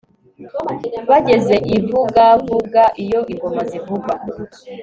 bageze 1.09 1.55
ivugavuga 1.77 2.81
iyo 3.03 3.21
ingoma 3.33 3.61
zivuga 3.71 4.13